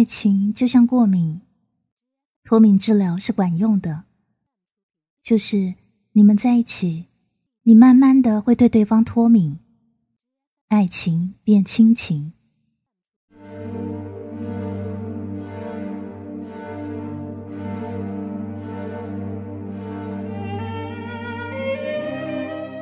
[0.00, 1.42] 爱情就像过敏，
[2.42, 4.04] 脱敏治疗是管用的。
[5.20, 5.74] 就是
[6.12, 7.04] 你们在一起，
[7.64, 9.58] 你慢慢的会对对方脱敏，
[10.68, 12.32] 爱情变亲情。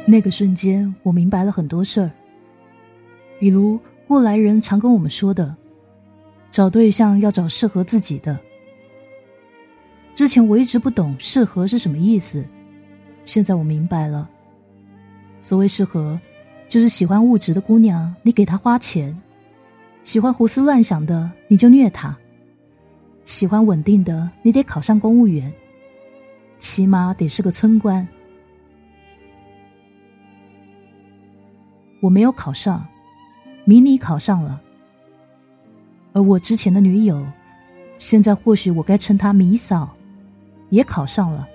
[0.06, 2.12] 那个瞬间，我明白了很多事儿，
[3.40, 3.76] 比如
[4.06, 5.56] 过来人常跟我们说的，
[6.50, 8.38] 找对象要找适合自己的。
[10.14, 12.44] 之前我一直不懂“适合”是什么意思，
[13.24, 14.28] 现在我明白了。
[15.40, 16.20] 所谓适合，
[16.66, 19.14] 就是喜欢物质的姑娘，你给她花钱；
[20.02, 22.16] 喜欢胡思乱想的，你就虐她；
[23.24, 25.52] 喜欢稳定的，你得考上公务员，
[26.58, 28.06] 起码得是个村官。
[32.00, 32.84] 我没有考上，
[33.64, 34.60] 迷你考上了，
[36.12, 37.24] 而我之前的女友，
[37.98, 39.94] 现在或许我该称她米嫂，
[40.70, 41.46] 也考上了。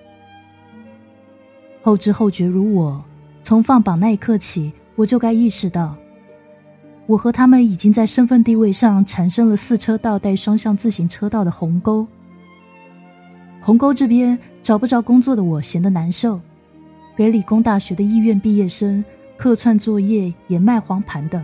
[1.81, 3.03] 后知后觉如我，
[3.44, 5.95] 从放榜那一刻起，我就该意识到，
[7.08, 12.08] 我和他们已经在身份地位上产生了四车道带双向自行车道的鸿沟。
[13.59, 16.39] 鸿沟这边找不着工作的我闲得难受，
[17.16, 19.03] 给理工大学的医院毕业生。
[19.36, 21.44] 客串作业也卖黄盘的，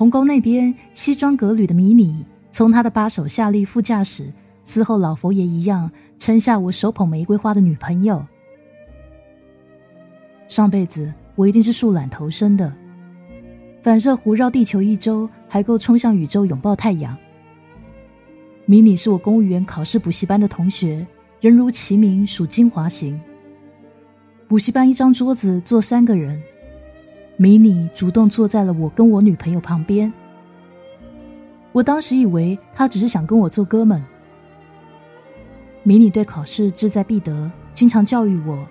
[0.00, 4.32] 鸿沟那边西装革履的迷你，从他的把手下立副驾驶，
[4.64, 8.24] 伺候老佛爷一样撑下我手捧玫瑰花的女朋友。
[10.48, 12.72] 上辈子我一定是树懒投生的，
[13.82, 17.14] 反射弧绕地球一周，还够冲向宇宙拥抱太阳。
[18.64, 21.06] 迷你是我公务员考试补习班的同学，
[21.42, 23.20] 人如其名，属精华型。
[24.48, 26.42] 补习班一张桌子坐三个人，
[27.42, 30.12] 迷你主动坐在了我跟我女朋友旁边。
[31.72, 34.04] 我当时以为他只是想跟我做哥们。
[35.82, 38.62] 迷你对考试志在必得，经常教育我：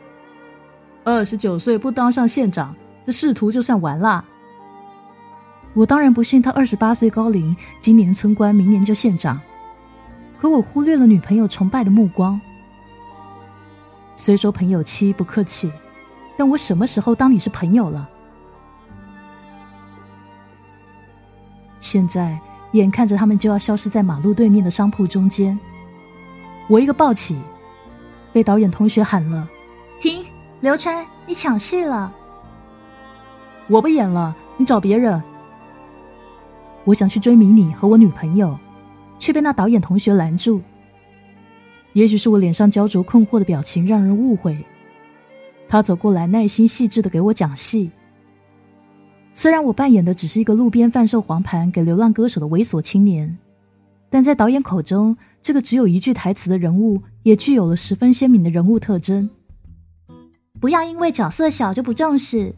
[1.04, 4.24] 二十九岁不当上县长，这仕途就算完啦。
[5.74, 9.42] 我当然不信他二十八岁高龄，今年村官，明年就县长。
[10.40, 12.40] 可我忽略了女朋友崇拜的目光。
[14.16, 15.72] 虽说朋友妻不客气，
[16.38, 18.08] 但我什么时候当你是朋友了？
[21.80, 22.40] 现在
[22.74, 25.58] 眼看着他们就要消失在马路对面的商铺中间，
[26.68, 27.40] 我一个抱起，
[28.32, 29.50] 被导演同学喊了
[30.00, 30.24] ：“停，
[30.62, 32.14] 刘琛，你抢戏了！”
[33.68, 35.22] 我不演了，你找别人。
[36.86, 38.58] 我想去追迷你和我女朋友，
[39.18, 40.62] 却被那导演同学拦住。
[41.94, 44.58] 也许是我脸上焦灼困惑的表情让人误会，
[45.68, 47.92] 他走过来，耐心细致的给我讲戏。
[49.34, 53.38] 虽然我扮演的只是一个路边贩售黄盘给流浪歌手的猥琐青年，
[54.10, 59.30] 但在导演口中，这个只有一句台词的人物也具有了十分鲜明的人物特征。
[60.60, 62.56] 不要因为角色小就不重视。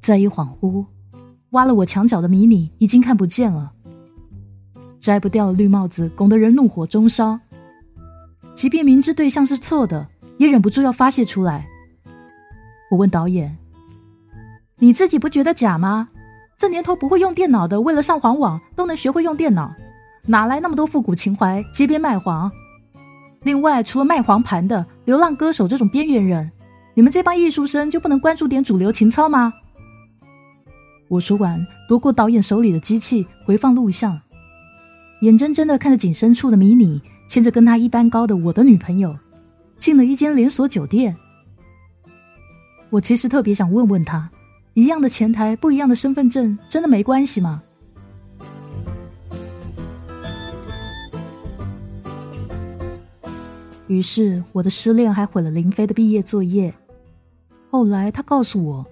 [0.00, 0.86] 再一恍惚，
[1.50, 3.72] 挖了我墙角的迷你已经看不见了。
[4.98, 7.38] 摘不掉的绿帽子，拱得人怒火中烧。
[8.54, 11.68] 即便明知对象是错的，也忍不住要发泄出来。
[12.90, 13.56] 我问导演
[14.78, 16.08] ：“你自己不觉得假吗？
[16.56, 19.74] 这年头不会用电脑的，为了上黄网都能学会用电脑，
[20.26, 21.64] 哪来那么多复古情怀？
[21.72, 22.50] 街边卖黄。
[23.42, 26.50] 另外，除了卖黄盘的流浪歌手这种边缘人，
[26.94, 29.52] 你们这帮艺术生就不能关注点主流情操吗？”
[31.08, 34.20] 我说完，夺过导演手里的机器，回放录像。
[35.22, 39.16] 眼睁睁的看着景深处的迷你牵着跟他一般高的我的女朋友，
[39.78, 41.16] 进了一间连锁酒店。
[42.90, 44.30] 我其实特别想问问他，
[44.78, 47.60] 一样的前台，不一样的身份证，真的没关系吗？
[53.88, 56.72] 于是我的失恋还毁了林飞的毕业作业。
[57.72, 58.86] 后来他告诉我，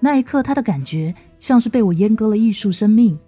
[0.00, 3.18] 那一刻他的感觉像是被我阉割了艺术生命，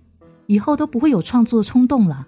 [0.46, 2.26] 以后都不会有创作冲动了。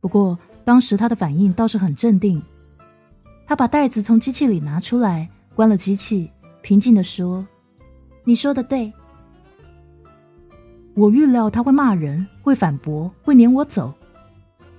[0.00, 2.42] 不过当时他的反应倒是很镇定，
[3.46, 6.28] 他把袋子从机器里拿出来，关了机器，
[6.60, 7.46] 平静的说
[8.26, 8.92] ：“你说的对。”
[10.92, 13.94] 我预料他会骂人，会反驳，会撵我走，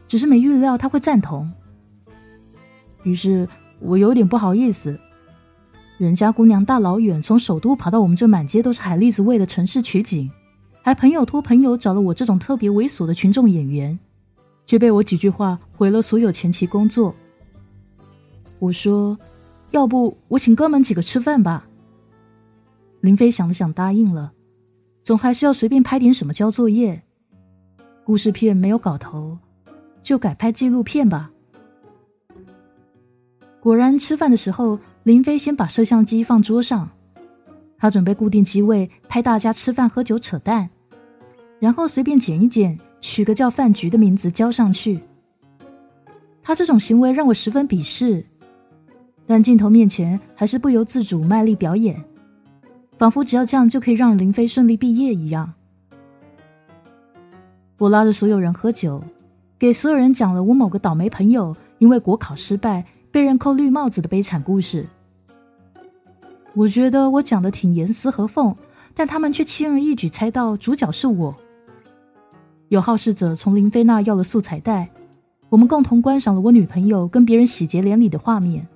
[0.08, 1.52] 只是没预料他会赞同。
[3.04, 3.48] 于是
[3.80, 5.00] 我有点不好意思，
[5.98, 10.30] 人家姑娘大老远从首都跑到我们这满街都是海蛎子味的城市取景，
[10.84, 13.98] 还朋友托朋友找了我这种特别猥琐的群众演员。
[14.66, 17.16] 却被我几句话毁了所有前期工作。
[18.60, 19.18] 我说
[19.72, 21.66] ：“要不我请哥们几个吃饭吧。”
[23.02, 24.34] 林飞想了想，答应了。
[25.04, 27.04] 总还是要随便拍点什么交作业。
[28.04, 29.38] 故事片没有搞头，
[30.02, 31.32] 就改拍纪录片吧。
[33.60, 36.90] 果然，吃饭的时候，林飞先把摄像机放桌上，
[37.78, 40.70] 他准备固定机位拍大家吃饭、喝酒、扯淡，
[41.60, 45.02] 然后随便剪一剪，取个叫“饭局”的名字交上去。
[46.42, 48.26] 他这种行为让我十分鄙视，
[49.26, 52.02] 但镜头面前还是不由自主卖力表演，
[52.98, 55.54] 仿佛只要这样就可以让林飞顺利毕业一样。
[57.78, 59.04] 我拉着所有人喝酒，
[59.60, 62.86] 给所有人讲了我某个倒霉朋友因为国考失败。
[63.10, 64.86] 被人扣绿帽子的悲惨故事，
[66.54, 68.54] 我觉得我讲的挺严丝合缝，
[68.94, 71.34] 但他们却轻而易举猜到主角是我。
[72.68, 74.90] 有好事者从林菲那要了素材带，
[75.50, 78.68] 我们共同观赏了我女朋友跟别人喜结连理的画面。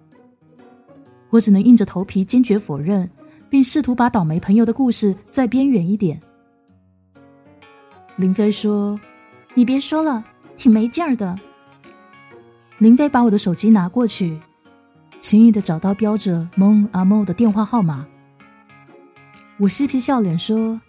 [1.29, 3.07] 我只能硬着头皮坚决否认，
[3.51, 6.17] 并试图把倒霉朋友的故事再编远一点。
[8.15, 8.97] 林飞说
[9.53, 10.23] ：“你别说了，
[10.55, 11.37] 挺没劲儿的。”
[12.79, 14.39] 林飞把我的手机拿过去，
[15.19, 18.07] 轻易的找到标着“蒙阿莫”的电话号码。
[19.57, 20.79] 我嬉皮笑脸说：“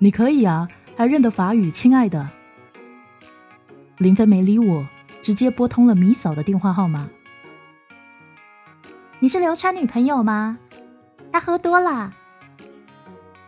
[0.00, 2.26] 你可以啊，还认得法语，亲爱的。”
[3.98, 4.86] 林飞没理我，
[5.20, 7.10] 直接拨通了米嫂的电话号码。
[9.20, 10.58] “你是刘川女朋友吗？
[11.36, 12.14] 他喝多了。”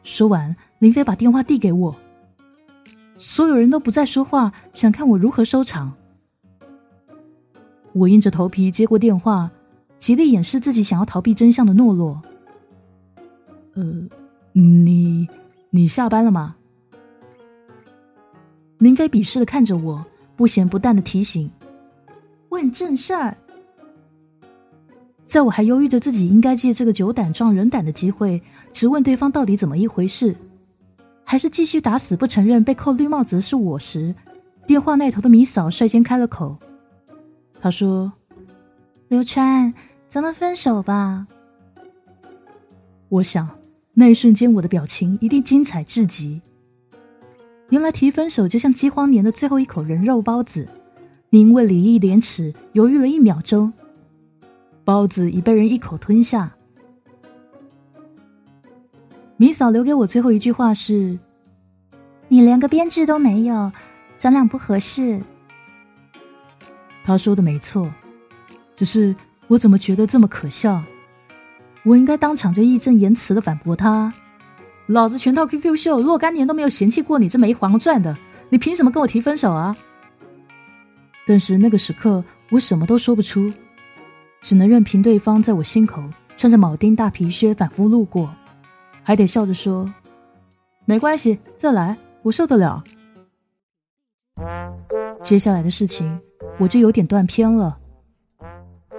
[0.04, 1.96] 说完，林飞把电话递给我。
[3.16, 5.94] 所有人都不再说话，想看我如何收场。
[7.94, 9.50] 我硬着头皮接过电话，
[9.96, 12.20] 极力掩饰自己想要逃避真相的懦弱。
[13.74, 13.82] 呃，
[14.52, 15.26] 你
[15.70, 16.56] 你下班了吗？
[18.76, 20.04] 林飞鄙视的看着我，
[20.36, 21.50] 不咸不淡的提醒
[22.50, 23.36] ：“问正事儿。”
[25.28, 28.42] 在我还犹豫着自己应该借这个酒胆撞人胆的机会，
[28.72, 30.34] 直问对方到底怎么一回事，
[31.22, 34.14] 还是继续打死不承认被扣绿帽子的是我时，
[34.66, 36.56] 电话那头的米嫂率先开了口。
[37.60, 38.10] 他说
[39.08, 39.74] ：“刘川，
[40.08, 41.26] 咱们分手吧。”
[43.10, 43.46] 我想，
[43.92, 46.40] 那一瞬间我的表情一定精彩至极。
[47.68, 50.66] 原来提分手就像饥荒年的最后一口人肉包子，
[51.28, 53.70] 你因为礼义廉耻犹豫了一秒钟，
[54.88, 56.50] 包子已被人一口吞下。
[59.36, 61.18] 米嫂留给我最后一句话是
[62.28, 63.70] ：“你连个编制都没有，
[64.16, 65.20] 咱俩不合适。”
[67.04, 67.92] 他说的没错，
[68.74, 69.14] 只是
[69.48, 70.82] 我怎么觉得这么可笑？
[71.84, 74.10] 我应该当场就义正言辞的反驳他
[74.88, 78.16] ：“老子全套 QQ 秀若干年都没有嫌弃过你这没黄钻的，
[78.48, 79.76] 你凭什么跟我提分手啊？”
[81.28, 83.52] 但是那个时刻，我什么都说不出，
[84.40, 86.02] 只能任凭对方在我心口
[86.36, 88.30] 穿着铆钉大皮靴反复路过，
[89.02, 89.92] 还得笑着说
[90.86, 92.82] ：“没关系，再来，我受得了。”
[95.22, 96.20] 接下来的事情。
[96.60, 97.78] 我就有点断片了。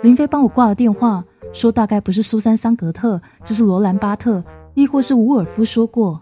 [0.01, 4.41] 林飞帮我挂了电话，说大概不是苏珊·桑格特，就是罗兰·巴特，
[4.75, 6.21] 亦或是伍尔夫说过。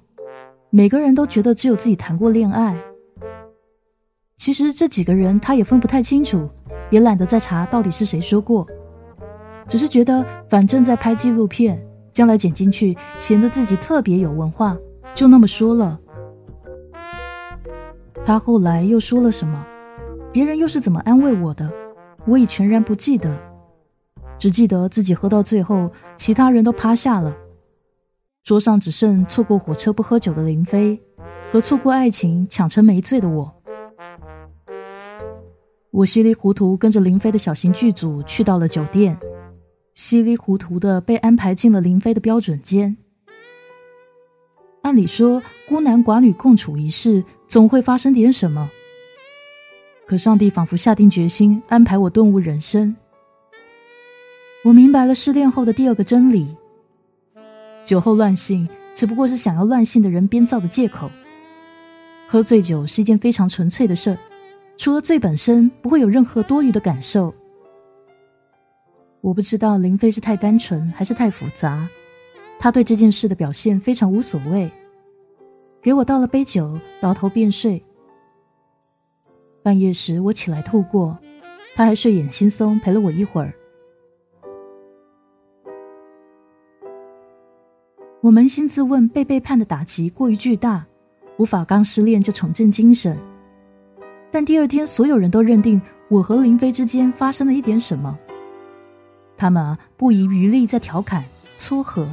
[0.72, 2.76] 每个人都觉得只有自己谈过恋爱。
[4.36, 6.50] 其实这几个人他也分不太清楚，
[6.90, 8.68] 也懒得再查到底是谁说过，
[9.68, 11.82] 只是觉得反正在拍纪录片，
[12.14, 14.78] 将来剪进去显得自己特别有文化，
[15.14, 16.00] 就那么说了。
[18.24, 19.66] 他后来又说了什么？
[20.32, 21.72] 别人又是怎么安慰我的？
[22.26, 23.38] 我已全然不记得，
[24.38, 27.36] 只记得自己喝到最后，其他人都趴下了，
[28.44, 31.02] 桌上只剩错过火车不喝酒的林飞
[31.52, 33.54] 和错过爱情抢成没醉的我。
[35.92, 39.18] 我稀里糊涂跟着林飞的小型剧组去到了酒店，
[39.98, 42.96] 稀里糊涂的被安排进了林飞的标准间。
[44.84, 48.70] 按理说，孤男寡女共处一室，总会发生点什么。
[50.06, 52.96] 可上帝仿佛下定决心安排我顿悟人生。
[54.64, 56.56] 我明白了失恋后的第二个真理：
[57.84, 61.10] 酒后乱性只不过是想要乱性的人编造的借口。
[62.28, 64.18] 喝醉酒是一件非常纯粹的事儿，
[64.78, 67.34] 除了醉本身，不会有任何多余的感受。
[69.22, 71.88] 我不知道林飞是太单纯还是太复杂，
[72.60, 74.72] 他对这件事的表现非常无所谓，
[75.82, 77.84] 给我倒了杯酒，倒头便睡。
[79.64, 81.18] 半夜时，我起来吐过，
[81.76, 83.54] 他还睡眼惺忪陪了我一会儿。
[88.22, 90.86] 我扪心自问，被背叛的打击过于巨大，
[91.38, 93.18] 无法刚失恋就重振精神。
[94.32, 98.18] 但第二天，所有人都认定我和林飞之间发生了一点什么，
[99.38, 101.24] 他们啊不遗余力在调侃、
[101.58, 102.08] 撮合，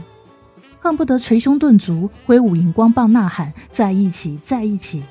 [0.78, 5.02] 恨不得捶胸顿足，挥舞荧光棒呐喊：“在一起，在一起。”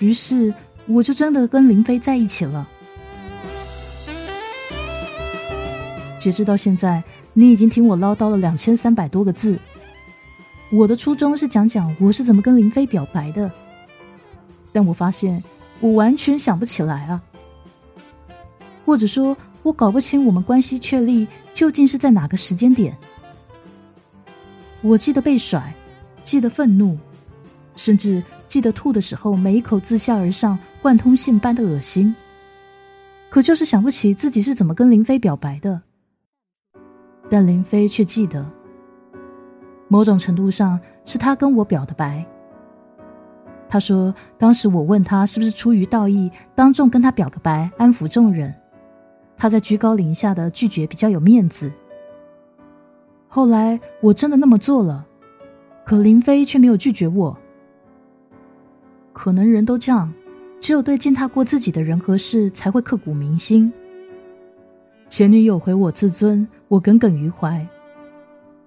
[0.00, 0.52] 于是
[0.86, 2.66] 我就真的跟林飞在一起了。
[6.18, 7.04] 截止到现在，
[7.34, 9.58] 你已经听我唠叨了两千三百多个字。
[10.72, 13.50] 我的初衷是讲讲我是怎么跟林飞表白的，
[14.72, 15.44] 但我发现
[15.80, 17.20] 我完全想不起来啊，
[18.86, 22.94] 或者说，我搞不清我们关系确立究竟是在哪个时间点。
[24.82, 25.74] 我记得被甩，
[26.22, 26.98] 记得愤怒，
[27.74, 32.14] 甚至记得吐的时候每一口自下而上贯通性般的恶心，
[33.30, 35.80] 可就是想不起自己是怎么跟林飞表白的。
[37.30, 38.46] 但林飞却记得。
[39.88, 42.24] 某种程度上是他跟我表的白。
[43.66, 48.54] 他说，当时我问他是不是出于道义，当众跟他表个白，安抚众人。
[49.36, 51.72] 他在居高临下的拒绝比较有面子。
[53.28, 55.06] 后来我真的那么做了，
[55.84, 57.36] 可林飞却没有拒绝我。
[59.12, 60.12] 可能人都这样，
[60.60, 63.72] 只有对践踏过自己的人和事才会刻骨铭心。
[65.08, 67.66] 前女友毁我自尊，我耿耿于怀。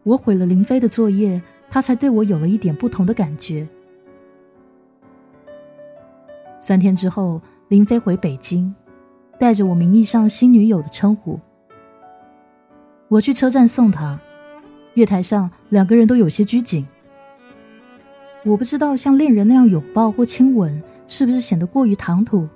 [0.03, 3.67] 我毁了林飞的作业，他才对我有了一点不同的感觉。
[6.59, 8.73] 三天之后，林飞回北京，
[9.39, 11.39] 带着我名义上新女友的称呼。
[13.07, 14.19] 我去车站送他，
[14.95, 16.85] 月台上两个人都有些拘谨。
[18.43, 22.47] 我不知道像恋人那样拥抱或亲吻是不是显得过于唐突，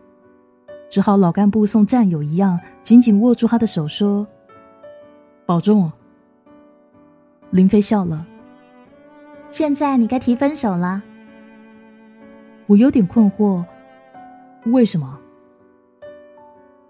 [0.90, 4.26] 只好老干部送战友一样，紧紧握住他的手说
[5.46, 5.92] ：“保重。”
[7.52, 8.26] 林飞笑了。
[9.50, 11.04] 现在你该提分手了。
[12.68, 13.66] 我有点困惑，
[14.66, 15.20] 为什么？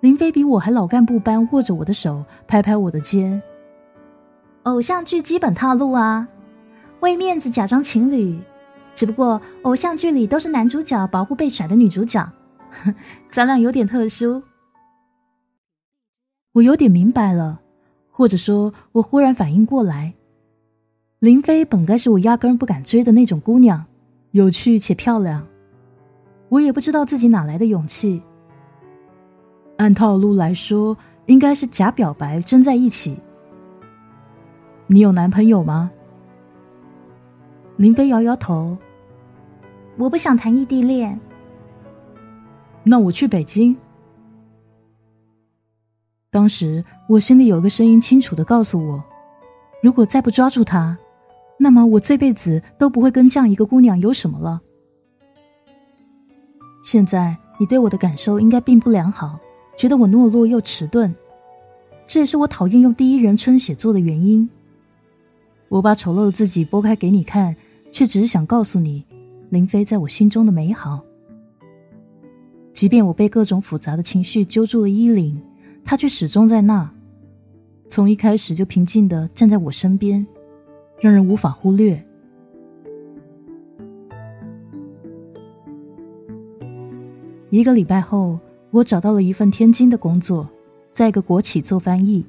[0.01, 3.41] 林飞比我还老干部般握着我的手，拍拍我的肩。
[4.63, 6.27] 偶像剧基本套路啊，
[7.01, 8.39] 为面子假装情侣，
[8.95, 12.27] 只不过偶像剧里都是男主角保护被甩的女主角，
[13.29, 14.41] 咱俩有点特殊。
[16.53, 17.61] 我有点明白了，
[18.09, 20.15] 或者说，我忽然反应过来。
[21.19, 23.85] 林飞本该是我压根不敢追的那种姑娘，
[24.31, 25.47] 有趣且漂亮。
[26.49, 28.23] 我也不知道自己哪来的勇气。
[29.81, 30.95] 按套路来说，
[31.25, 33.19] 应该是假表白真在一起。
[34.85, 35.89] 你有男朋友吗？
[37.77, 38.77] 林飞摇摇头，
[39.97, 41.19] 我不想谈异地恋。
[42.83, 43.75] 那我去北京。
[46.29, 49.03] 当时我心里有个声音清楚的告诉我，
[49.81, 50.95] 如果再不抓住他。
[51.57, 54.61] 那么我这辈子都不会跟这样一个姑娘有什么了。
[56.83, 59.39] 现在你对我的感受应该并不良好，
[59.77, 61.13] 觉得我懦弱又迟钝，
[62.05, 64.49] 这也是我讨厌用第一人称写作的原因。
[65.69, 67.55] 我把丑陋的自己拨开给你看，
[67.91, 69.05] 却只是想告诉你，
[69.49, 71.01] 林飞在我心中的美好。
[72.73, 75.41] 即便我被各种复杂的情绪揪住了衣领，
[75.83, 76.91] 他却始终在那，
[77.87, 80.25] 从一开始就平静的站在我身边。
[80.99, 81.99] 让人无法忽略。
[87.49, 88.37] 一个礼拜后，
[88.71, 90.49] 我找到了一份天津的工作，
[90.91, 92.25] 在一个国企做翻译。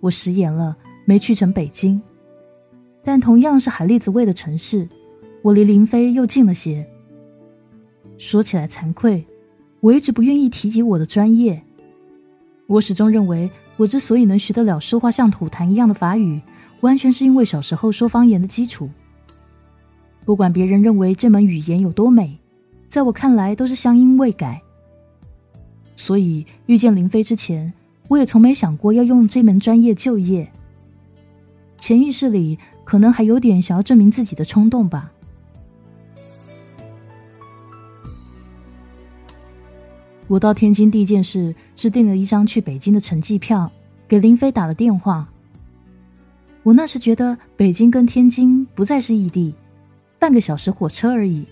[0.00, 2.00] 我食言了，没去成北京，
[3.04, 4.88] 但同样是海蛎子味的城市，
[5.40, 6.84] 我离林飞又近了些。
[8.18, 9.24] 说起来惭愧，
[9.80, 11.62] 我一直不愿意提及我的专业。
[12.66, 16.40] 我始终认为，我之所以能学得了说话像吐痰一样的法语。
[16.80, 18.90] 完全是因为小时候说方言的基础。
[20.26, 22.38] 不管别人认为这门语言有多美，
[22.88, 24.60] 在我看来都是乡音未改。
[25.96, 27.72] 所以遇见林飞之前，
[28.08, 30.50] 我也从没想过要用这门专业就业。
[31.78, 35.10] 潜意识里可能还有点想要证明自己的冲动吧。
[40.26, 43.70] 我到天津第一件事是订了一张去北京的城际票，
[44.08, 45.28] 给林飞打了电话。
[46.62, 49.54] 我那时觉得北京跟天津不再是异地，
[50.18, 51.44] 半个小时火车而已。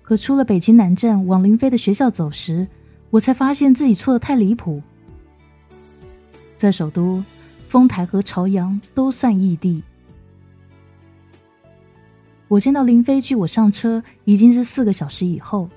[0.00, 2.66] 可出了北京南站往林飞的学校走时，
[3.10, 4.82] 我才发现自己错的太离谱。
[6.56, 7.22] 在首都，
[7.68, 9.82] 丰台和朝阳都算异地。
[12.48, 15.68] 我见到林飞距我上车已经是四个小时以后，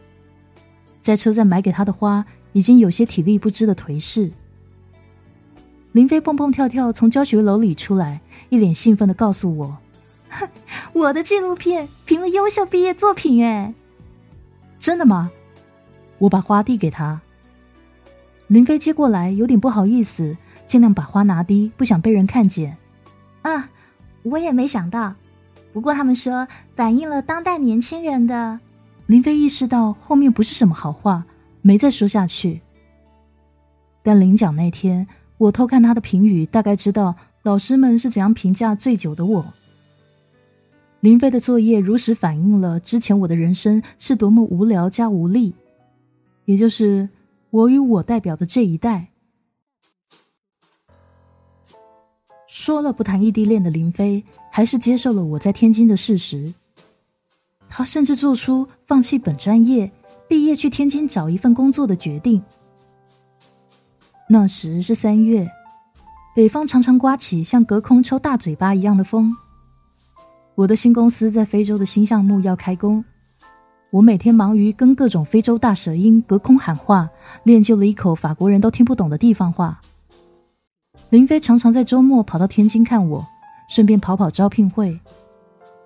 [1.02, 4.32] 在车站买给他的花已经有些体力不支的颓势。
[5.92, 9.78] 林飞蹦蹦跳跳从教学楼里出来，一脸兴奋的告诉我
[10.32, 10.50] ：“哼，
[10.94, 13.74] 我的纪录片评了优秀毕业作品，哎，
[14.80, 15.32] 真的吗？”
[16.22, 17.20] 我把花递给他。
[18.48, 20.38] 林飞接过来，有点不好意思，
[20.68, 22.78] 尽量把花拿低，不想被人看见。
[23.42, 23.70] 啊，
[24.24, 25.16] 我也没想到，
[25.74, 28.60] 不过他们说反映了当代年轻人的……
[29.08, 31.26] 林飞意识到后面不是什么好话，
[31.62, 32.62] 没再说下去。
[34.04, 39.54] 但领奖那天，我偷看他的评语，大概知道老师们是怎样评价醉酒的我。
[41.00, 45.56] 林飞的作业如实反映了之前我的人生是多么无聊加无力，
[46.52, 47.08] 也就是
[47.50, 49.08] 我与我代表的这一代。
[52.46, 56.54] 说了不谈异地恋的林飞，还是接受了我在天津的事实。
[57.70, 59.90] 他甚至做出放弃本专业、
[60.28, 62.44] 毕业去天津找一份工作的决定。
[64.28, 65.50] 那时是三月，
[66.36, 69.34] 北方常常刮起像隔空抽大嘴巴一样的风。
[70.56, 73.06] 我的新公司在非洲的新项目要开工，
[73.92, 77.10] 我每天忙于跟各种非洲大舌音隔空喊话，
[77.44, 79.82] 练就了一口法国人都听不懂的地方话。
[81.10, 83.28] 林飞常常在周末跑到天津看我，
[83.70, 84.98] 顺便跑跑招聘会，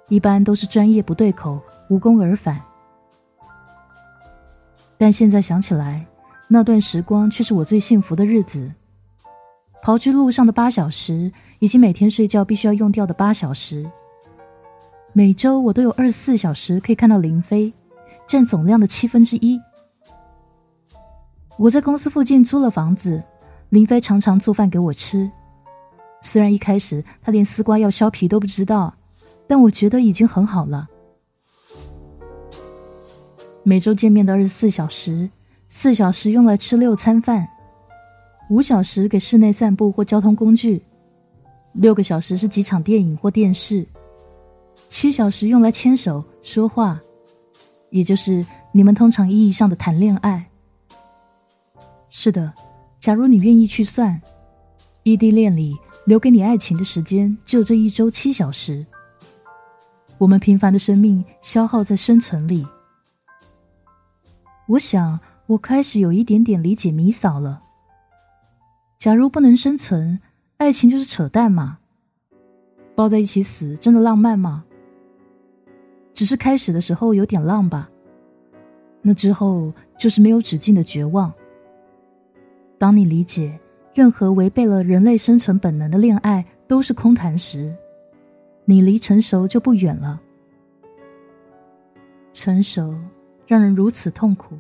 [0.08, 1.60] 一般都是专业不对口。
[1.88, 2.60] 无功而返，
[4.98, 6.04] 但现在想起来，
[6.48, 8.72] 那段时光却是我最幸福的日子。
[9.84, 13.88] 刨去路上的八小时，以及每天睡觉必须要用掉的八小时，
[15.14, 17.72] 每周我都有二十四小时可以看到林飞，
[18.28, 19.60] 占总量的七分之一。
[21.58, 23.24] 我在公司附近租了房子，
[23.70, 25.32] 林飞常常做饭给我吃。
[26.22, 28.94] 虽然一开始他连丝瓜要削皮都不知道，
[29.48, 30.88] 但我觉得已经很好了。
[33.64, 35.30] 每周见面的二十四小时，
[35.68, 37.48] 四小时用来吃六餐饭，
[38.50, 40.84] 五小时给室内散步或交通工具，
[41.74, 43.86] 六个小时是几场电影或电视，
[44.90, 47.00] 七小时用来牵手说话，
[47.96, 50.46] 也就是你们通常意义上的谈恋爱。
[52.10, 52.54] 是的，
[53.00, 54.22] 假如你愿意去算，
[55.04, 55.74] 异地恋里
[56.06, 58.86] 留给你爱情的时间只有这一周七小时。
[60.18, 62.68] 我们平凡的生命消耗在生存里。
[64.68, 67.62] 我想，我开始有一点点理解米嫂了。
[68.98, 70.20] 假如不能生存，
[70.58, 71.78] 爱情就是扯淡嘛？
[72.94, 74.65] 抱在一起死，真的浪漫吗？
[76.16, 77.88] 只是开始的时候有点浪吧。
[79.04, 81.32] 那之后就是没有止境的绝望。
[82.80, 83.60] 当你理解
[83.94, 87.72] 任何违背了人类生存本能的恋爱都是空谈时，
[88.66, 90.20] 你离成熟就不远了。
[92.34, 92.96] 成熟。
[93.48, 94.58] 让人如此痛苦。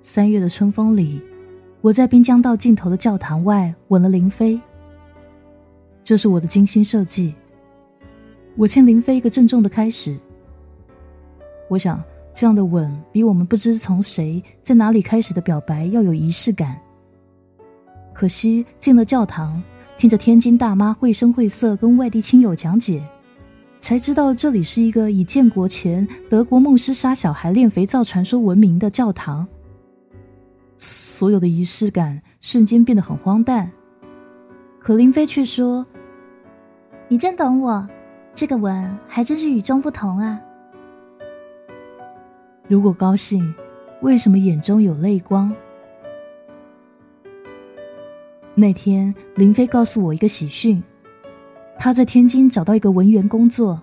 [0.00, 1.20] 三月的春风里，
[1.80, 4.60] 我在滨江道尽头的教堂外吻了林飞。
[6.04, 7.34] 这是我的精心设计。
[8.56, 10.18] 我欠林飞一个郑重的开始。
[11.68, 12.02] 我想，
[12.34, 16.78] 这样的吻比我们不知从谁在哪里开始的表白要有仪式感。
[18.12, 19.62] 可惜进了教堂，
[19.96, 23.02] 听着天津大妈绘声绘色跟外地亲友讲解。
[23.80, 29.46] 才知道这里是一个以建国前德国牧师杀小孩炼肥皂传说闻名的教堂。
[30.76, 33.70] 所有的仪式感瞬间变得很荒诞。
[34.78, 35.86] 可林飞却说
[37.08, 37.88] ：“你真懂我，
[38.34, 40.40] 这个吻还真是与众不同啊！”
[42.68, 43.54] 如果高兴，
[44.00, 45.52] 为什么眼中有泪光？
[48.54, 50.82] 那天，林飞告诉我一个喜讯。
[51.78, 53.80] 他在天津找到一个文员工作，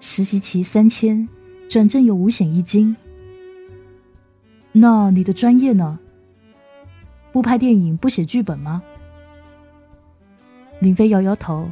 [0.00, 1.28] 实习期三千，
[1.68, 2.96] 转正有五险一金。
[4.72, 5.98] 那你的专业呢？
[7.32, 8.82] 不拍电影，不写剧本吗？
[10.80, 11.70] 林飞摇摇头。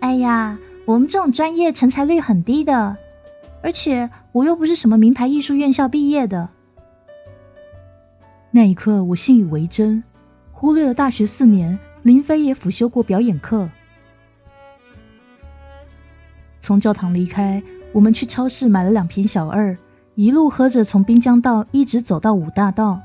[0.00, 2.96] 哎呀，我们这种专业成才率很低的，
[3.62, 6.48] 而且我又不是什么名牌艺术院校毕业的。
[8.50, 10.02] 那一刻，我信以为真，
[10.50, 13.70] 忽略了大学四年，林飞也辅修过表演课。
[16.60, 19.76] 从教堂离开，我们去超市买了两瓶小二，
[20.14, 23.00] 一路喝着，从滨江道一直走到五大道，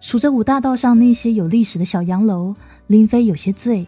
[0.00, 2.54] 数着五大道上那些有历史的小洋楼。
[2.86, 3.86] 林飞有些醉，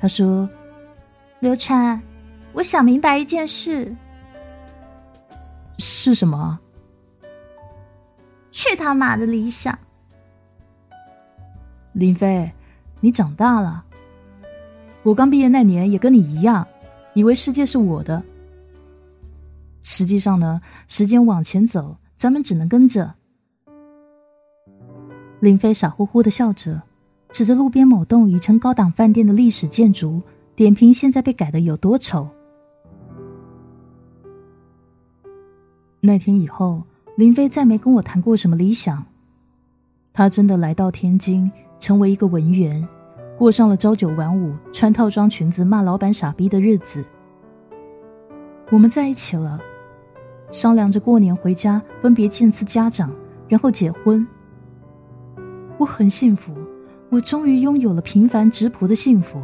[0.00, 0.48] 他说
[1.40, 2.02] ：“刘禅，
[2.52, 3.94] 我想明白一件事，
[5.78, 6.58] 是什么？
[8.50, 9.78] 去他妈的理想！
[11.92, 12.50] 林飞，
[13.00, 13.84] 你长大了，
[15.04, 16.66] 我刚毕业那年也跟你一样。”
[17.14, 18.22] 以为世界是我的，
[19.82, 23.12] 实际上呢，时间往前走，咱们只能跟着。
[25.40, 26.80] 林飞傻乎乎的笑着，
[27.30, 30.22] 指着路边某栋已成高档饭店的历史建筑，
[30.58, 32.28] 点评现在被改的有多丑。
[36.00, 36.82] 那天以后，
[37.16, 39.06] 林飞再没跟我谈过什么理想。
[40.12, 42.88] 他真的来到天津，成为一个文员。
[43.38, 47.04] 过上了朝九晚五、穿套装裙子、骂老板傻逼的日子。
[48.72, 49.60] 我们在一起了，
[50.50, 53.14] 商量着过年回家分别见次家长，
[53.46, 54.26] 然后结婚。
[55.78, 56.52] 我很幸福，
[57.10, 59.40] 我终于拥有了平凡质朴的幸福。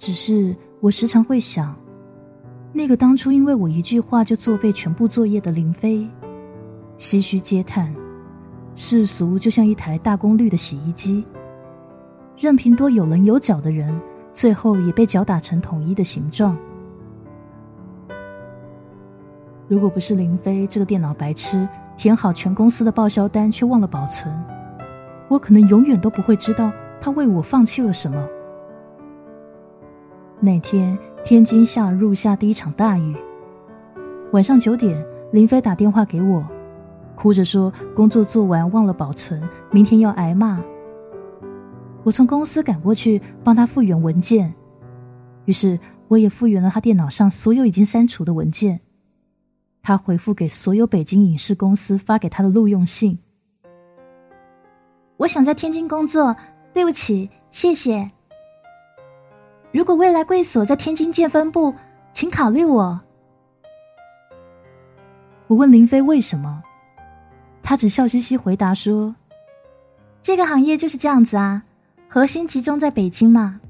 [0.00, 1.76] 只是我时常会想，
[2.72, 6.08] 那个当初因为我一句话就作废全部作业的林飞，
[6.96, 7.94] 唏嘘嗟叹，
[8.74, 11.26] 世俗就像一台大功率的洗衣机，
[12.38, 13.94] 任凭多有棱有角的人。
[14.32, 16.56] 最后也被搅打成统一的形状。
[19.66, 24.32] 如果不是林飞这个电脑白痴填好全公司的报销单却忘了保存，
[25.28, 28.24] 我可能永远都不会知道他为我放弃了什么。
[30.42, 33.14] 那天天津下入下第一场大雨，
[34.32, 36.42] 晚上九点，林飞打电话给我，
[37.14, 40.58] 哭着说工作做完忘了保存，明天要挨骂。
[42.02, 44.54] 我从公司赶过去帮他复原文件，
[45.44, 48.80] 于是我也复原了他电脑上所有已经删除的文件。
[49.82, 53.18] 他回复给所有北京影视公司发给他的录用信
[55.18, 56.34] ：“我想在天津工作，
[56.72, 58.10] 对不起，谢谢。
[59.72, 61.74] 如果未来贵所在天津建分部，
[62.12, 63.00] 请考虑我。”
[65.46, 66.62] 我问林飞为什么，
[67.62, 69.14] 他只笑嘻嘻回答说
[70.22, 71.64] ：“这个行业就是这样子啊。”
[72.12, 73.60] 核心集中在北京嘛，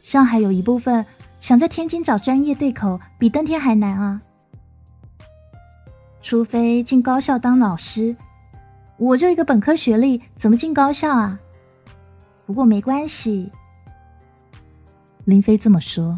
[0.00, 1.04] 上海有一部分，
[1.40, 4.22] 想在天津找专业对口，比登天还难啊。
[6.22, 8.14] 除非进高校当老师，
[8.98, 11.40] 我就一个本科学历，怎么进高校啊？
[12.46, 13.50] 不过没关系，
[15.26, 16.16] 林飞这么说，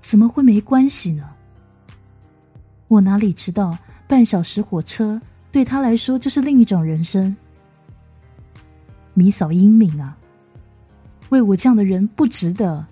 [0.00, 1.28] 怎么会没关系呢？
[2.88, 5.20] 我哪里知道，半小时火车
[5.52, 7.36] 对他来说就是另一种人生。
[9.12, 10.16] 米嫂英明啊！
[11.28, 12.86] 为我这样的人不值得。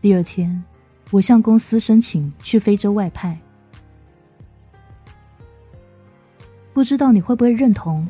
[0.00, 0.62] 第二天，
[1.10, 3.36] 我向公司申请去非洲外派。
[6.72, 8.06] 不知道你会不会认同，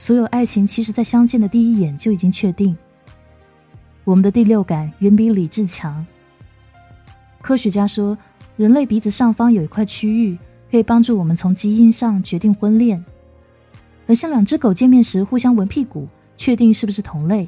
[0.00, 2.74] 所有爱情其实在相见的第一眼就已经确定。
[4.02, 6.06] 我们的第六感远比理智强。
[7.42, 8.16] 科学家说，
[8.56, 10.38] 人类鼻子上方有一块区域，
[10.70, 13.04] 可以帮助我们从基因上决定婚恋。
[14.06, 17.46] 很像两只狗见面时互相闻屁股，确定是不是同类。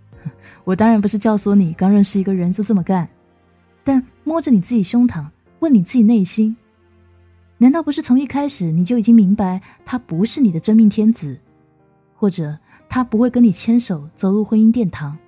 [0.64, 3.08] 我当然不是教唆你刚认识一个人就这么干，
[3.82, 5.24] 但摸着你自己胸膛，
[5.60, 6.54] 问你自己内心：
[7.56, 11.40] 难道不是从一开始你就已经明白他不是你的真命天子，
[12.22, 12.56] 或者
[12.88, 15.18] 他不会跟你牵手走入婚姻殿堂？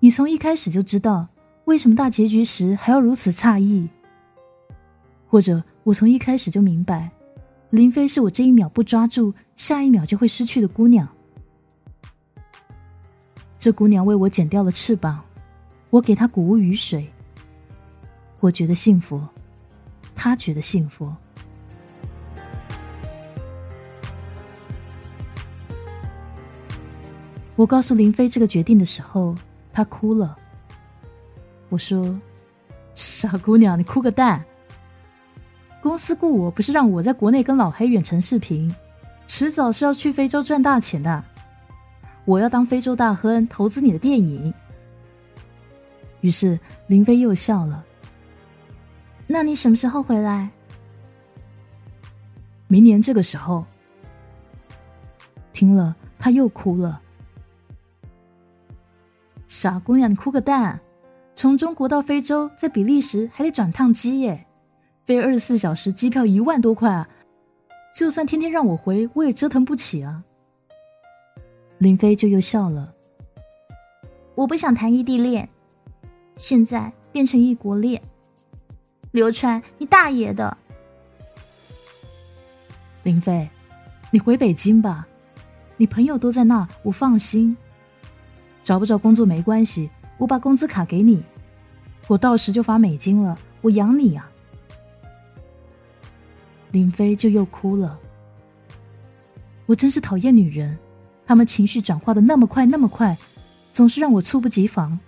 [0.00, 1.28] 你从一开始就知道
[1.66, 3.88] 为什么大结局时还要如此诧异？
[5.28, 7.12] 或者我从一开始就明白？
[7.70, 11.08] 林飞是我这一秒不抓住，下一秒就会失去的姑娘。
[13.56, 15.22] 这姑娘为我剪掉了翅膀，
[15.90, 17.08] 我给她谷物雨水。
[18.40, 19.22] 我觉得幸福，
[20.12, 21.14] 她觉得幸福。
[27.56, 29.34] 我告诉林飞这个决定的时候，
[29.72, 30.36] 她哭了。
[31.68, 32.16] 我说
[32.94, 34.44] ：“傻姑娘，你哭个蛋！”
[35.82, 38.72] 公司雇我不是让我在国内跟老黑远程视频，
[39.26, 41.24] 迟早是要去非洲赚大钱的。
[42.24, 44.52] 我要当非洲大亨，投资你的电影。
[46.20, 47.84] 于是林飞又笑了。
[49.26, 50.50] 那你什么时候回来？
[52.68, 53.64] 明年这个时候。
[55.52, 57.00] 听了他又哭了。
[59.48, 60.80] 傻姑娘，你哭个蛋！
[61.34, 64.46] 从中国到非洲，在比利时还得转趟机耶。
[65.04, 67.08] 飞二十四小时，机票一万多块啊！
[67.94, 70.24] 就算天天让我回，我也折腾不起啊。
[71.78, 72.92] 林飞就又笑了。
[74.34, 75.48] 我不想谈异地恋，
[76.36, 78.02] 现在变成异国恋。
[79.12, 80.56] 刘川，你大爷的！
[83.04, 83.48] 林飞，
[84.10, 85.06] 你回北京吧，
[85.76, 87.56] 你朋友都在那，我放心。
[88.66, 91.22] 找不着工作没关系，我把工资卡给你，
[92.08, 94.28] 我到时就发美金了，我养你啊。
[96.72, 97.96] 林飞就又哭了。
[99.66, 100.76] 我真是讨厌女人，
[101.24, 103.16] 她们情绪转化的那么快那么快，
[103.72, 104.98] 总是让我猝不及防。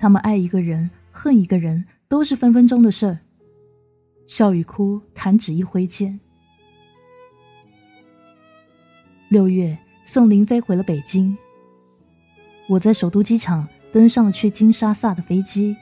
[0.00, 3.20] 她们爱一个人，恨一个人，都是分分钟的事儿。
[4.26, 6.18] 笑与哭，弹指一挥间。
[9.28, 11.38] 六月，送林飞回了北京。
[12.68, 15.76] 我在首都机场登上了去金沙萨的飞机。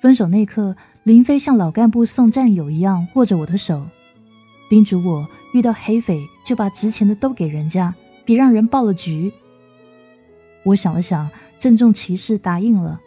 [0.00, 0.76] 分手那刻。
[1.04, 3.88] 林飞像老干部送战友一样握着我的手，
[4.70, 7.92] 叮嘱我遇到黑匪就把值钱的都给人家，
[8.24, 9.32] 别让人报了局。
[10.62, 11.28] 我想了想，
[11.58, 13.00] 郑重其事答应了。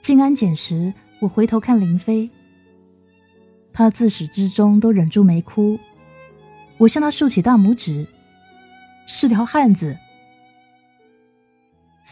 [0.00, 2.30] 进安检时，我回头看林飞，
[3.70, 5.78] 他自始至终都忍住没哭。
[6.78, 8.06] 我向他竖起大拇指，
[9.06, 9.98] 是条汉子。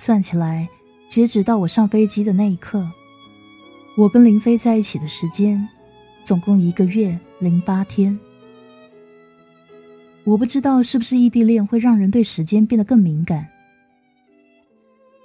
[0.07, 0.69] 算起来，
[1.09, 2.89] 截止到我上飞机的那一刻，
[3.97, 5.69] 我跟林飞在一起的时间，
[6.23, 8.17] 总共一个月零八天。
[10.23, 13.49] 我不知道是不是异地恋会让人对时间变得更敏感，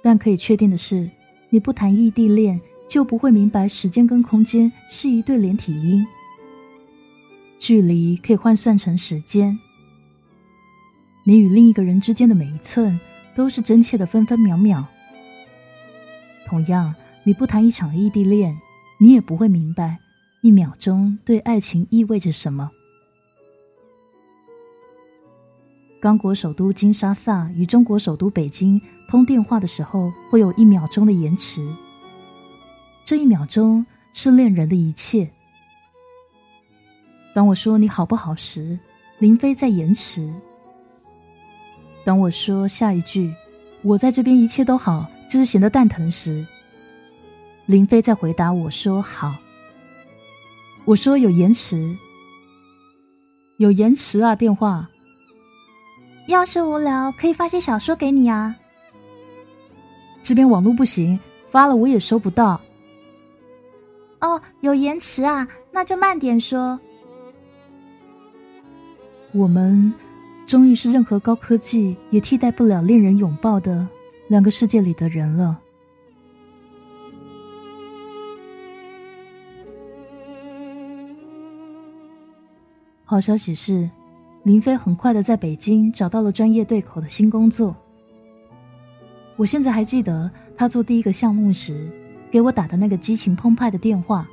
[0.02, 1.08] 但可以确定的是，
[1.50, 6.04] 你不谈异地恋，就不会明白时间跟空间是一对连体婴。
[7.56, 9.56] 距离可以换算成时间，
[11.22, 12.98] 你与另一个人之间的每一寸
[13.34, 14.84] 都是真切的分分秒秒。
[16.46, 18.58] 同样，你不谈一场异地恋，
[18.98, 19.98] 你也不会明白
[20.42, 22.70] 一秒钟对爱情意味着什么。
[26.00, 31.64] 刚果首都金沙萨与中国首都北京通电话的时候，会有一秒钟的延迟。
[33.04, 35.30] 这一秒钟是恋人的一切。
[37.34, 38.78] 当我说你好不好时，
[39.20, 40.28] 林飞在延迟；
[42.04, 43.32] 当我说下一句
[43.82, 46.44] “我在这边一切都好，就是闲得蛋疼”时，
[47.66, 49.34] 林飞在回答我说“好”。
[50.84, 51.96] 我说有延迟，
[53.58, 54.88] 有延迟啊，电话。
[56.26, 58.54] 要是无聊，可以发些小说给你啊。
[60.22, 61.18] 这边网络不行，
[61.50, 62.60] 发了我也收不到。
[64.20, 66.78] 哦，有延迟啊，那就慢点说。
[69.32, 69.92] 我们
[70.52, 73.88] 终于是任何高科技也替代不了恋人拥抱的
[74.28, 75.58] 两个世界里的人了。
[83.06, 83.88] 好消息是。
[84.42, 87.74] 林飞很快的在北京找到了专业对口的新工作。
[89.36, 91.90] 我现在还记得他做第一个项目时
[92.30, 94.28] 给我打的那个激情澎湃的电话。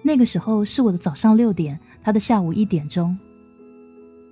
[0.00, 3.18] 那个时候是我的早上六点，他的下午一点钟。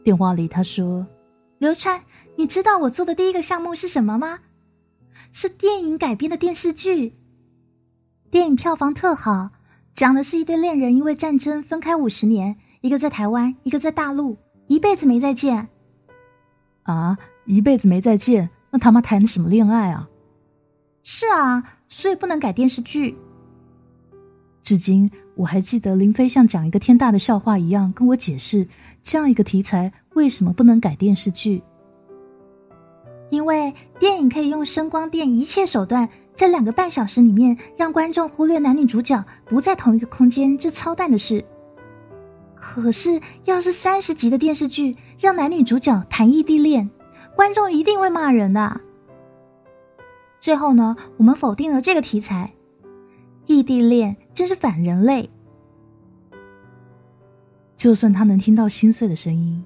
[0.05, 1.07] 电话里他说
[1.59, 2.03] ：“刘川，
[2.37, 4.41] 你知道我做的第一个项目是什么吗？
[5.33, 7.15] 是电影改编的电视剧。
[8.31, 9.51] 电影票房特好，
[9.95, 14.37] 讲的是一对恋人因为战争分开五十年，一个在台湾，一个在大陆。”
[14.67, 15.69] 一辈子没再见，
[16.85, 17.19] 啊！
[17.45, 20.09] 一辈子没再见，那他妈谈的什么恋爱啊？
[21.03, 23.15] 是啊，所以不能改电视剧。
[24.65, 28.67] 至今我还记得林飞像讲一个天大的笑话一样跟我解释，
[29.03, 31.63] 这样一个题材为什么不能改电视剧？
[33.29, 41.45] 因为电影可以用声光电一切手段，在两个半小时里面让观众忽略男女主角不在同一个空间这操蛋的事。
[42.55, 46.89] 可是，要是三十集的电视剧让男女主角谈异地恋，
[47.37, 48.81] 观众一定会骂人的。
[50.41, 52.55] 最后呢，我们否定了这个题材，
[53.47, 55.31] 异地恋真是反人类。
[57.77, 59.63] 就算他能听到心碎的声音，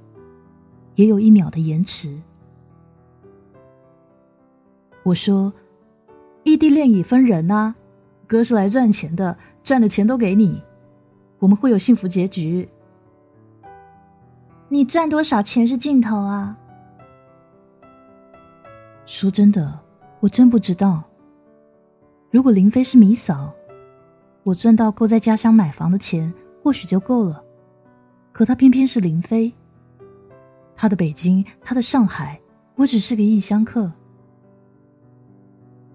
[0.94, 2.18] 也有一秒的延迟。
[5.04, 5.52] 我说，
[6.42, 7.74] 异地恋也分人啊，
[8.26, 10.62] 哥是来赚钱的，赚的钱都给你，
[11.38, 12.68] 我们会有幸福结局。
[14.68, 16.58] 你赚多少钱是尽头啊？
[19.06, 19.80] 说真的，
[20.20, 21.04] 我真不知道。
[22.30, 23.54] 如果林飞是米嫂，
[24.48, 26.32] 我赚到够在家乡买房的钱，
[26.62, 27.44] 或许就够了。
[28.32, 29.52] 可他偏偏是林飞，
[30.74, 32.40] 他的北京，他的上海，
[32.74, 33.92] 我只是个异乡客。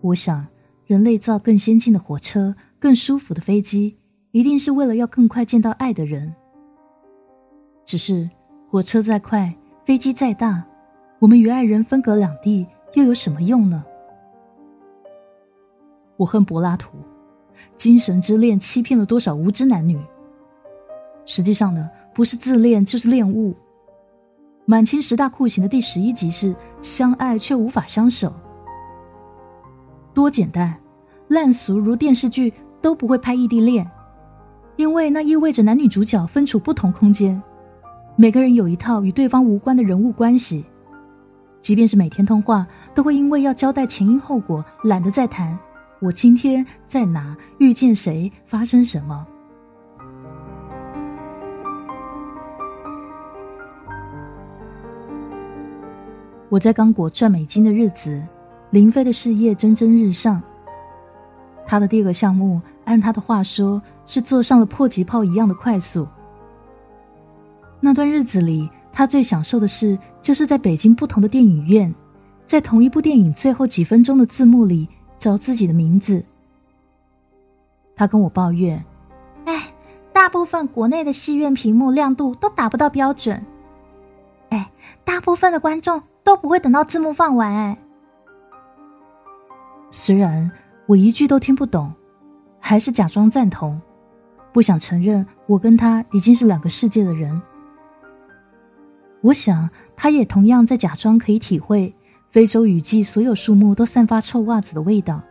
[0.01, 0.45] 我想，
[0.85, 3.97] 人类造更先进的火车、更舒服的飞机，
[4.29, 6.31] 一定是为了要更快见到爱的人。
[7.83, 8.29] 只是。
[8.69, 9.53] 火车再快，
[9.85, 10.63] 飞机再大，
[11.19, 13.83] 我们与爱人分隔两地，又有什么用呢？
[16.17, 16.97] 我恨柏拉图，
[17.75, 19.99] 精神之恋欺骗了多少无知男女？
[21.25, 23.53] 实际上呢，不是自恋就是恋物。
[24.65, 28.31] 满清十大酷刑的第十一集是相爱却无法相守，
[30.13, 30.73] 多简单，
[31.27, 33.89] 烂俗如电视剧都不会拍异地恋，
[34.77, 37.41] 因为那意味着男女主角分处不同空间。
[38.15, 40.63] 每个人有一套与对方无关的人物关系，
[41.59, 45.57] 即便是每天通话，都会因为要交代前因后果，懒得再谈。
[46.03, 49.25] 我今天在哪遇见谁，发生什么？
[56.49, 58.21] 我在刚果赚美金的日子，
[58.71, 60.43] 林飞的事业蒸蒸日上。
[61.65, 66.05] 他的第二个项目，按他的话说，是坐上了迫击炮一样的快速。
[67.79, 71.95] 那段日子里，他最享受的事就是在北京不同的电影院，
[72.45, 76.23] 在同一部电影最后几分钟的字幕里找自己的名字。
[77.95, 78.83] 他跟我抱怨
[79.45, 79.73] ：“哎，
[80.11, 83.45] 大部分国内的戏院屏幕亮度都达不到标准。
[84.49, 84.71] 哎，
[85.03, 87.77] 大部分的观众都不会等到字幕放完。”哎，
[89.91, 90.51] 虽然
[90.87, 91.93] 我一句都听不懂，
[92.59, 93.79] 还是假装赞同，
[94.51, 97.41] 不想承认我跟他已经是两个世界的人。
[99.21, 101.93] 我想，他也同样在假装可以体会
[102.33, 105.21] 非洲雨季所有树木都散发臭袜子的味道，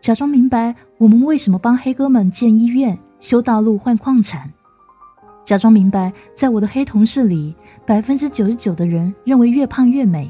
[0.00, 4.52] 假装明白我们为什么帮黑哥们建医院、修道路、换矿产，
[5.44, 7.54] 假装明白在我的黑同事里，
[7.86, 10.28] 百分之九十九的人认为越胖越美。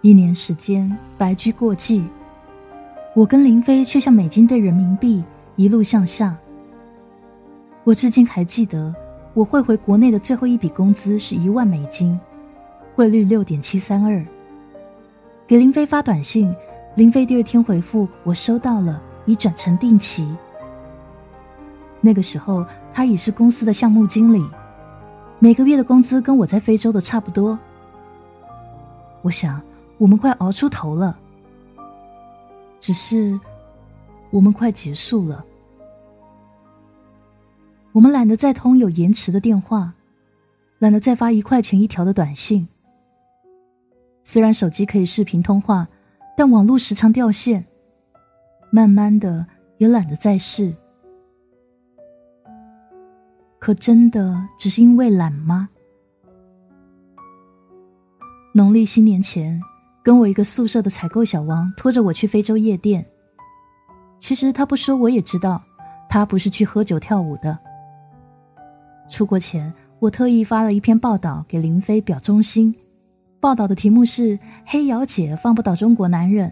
[0.00, 2.04] 一年时间，白驹过隙，
[3.12, 5.24] 我跟林飞却像美金兑人民币，
[5.56, 6.38] 一路向下。
[7.82, 8.94] 我至今还记得。
[9.34, 12.16] 我汇回国内的最后一笔工资是一万美金，
[12.94, 14.24] 汇率六点七三二。
[15.46, 16.54] 给林飞发短信，
[16.96, 20.26] 林飞第二天回复我收到了，已转成定期。
[22.00, 24.46] 那个时候他已是公司的项目经理，
[25.38, 27.58] 每个月的工资跟我在非洲的差不多。
[29.22, 29.60] 我想
[29.98, 31.18] 我们快熬出头了，
[32.78, 33.38] 只是
[34.30, 35.44] 我们快结束了。
[37.92, 39.94] 我们懒得再通有延迟的电话，
[40.78, 42.68] 懒得再发一块钱一条的短信。
[44.26, 45.86] 虽然手机可以视频通话，
[46.34, 47.64] 但网络时常掉线。
[48.72, 50.74] 慢慢的，也懒得再试。
[53.58, 55.68] 可真的只是因为懒吗？
[58.54, 59.60] 农历新年前，
[60.02, 63.04] 跟我一个宿舍的采购小王拖着我去非洲夜店。
[64.18, 65.62] 其实他不说我也知道，
[66.08, 67.58] 他不是去喝酒跳舞的。
[69.08, 72.74] 出国前，我特意发了一篇报道给林飞表忠心。
[73.44, 76.50] 报道的题目是“黑瑶姐放不倒中国男人”。